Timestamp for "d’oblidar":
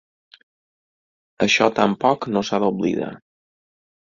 2.65-3.13